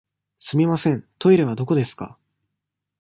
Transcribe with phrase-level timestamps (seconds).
[0.39, 2.17] すみません、トイレはどこですか。